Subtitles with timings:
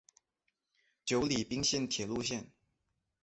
[1.05, 2.49] 久里滨线的铁路线。